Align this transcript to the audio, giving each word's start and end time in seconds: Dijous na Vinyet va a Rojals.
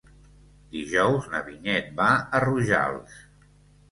Dijous 0.75 1.27
na 1.33 1.41
Vinyet 1.49 1.91
va 2.01 2.09
a 2.37 2.41
Rojals. 2.45 3.21